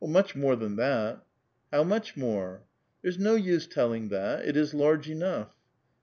[0.19, 1.23] "Much more than that.""
[1.71, 2.63] How much more?""
[3.03, 5.55] There's no use telling that; it is large enough."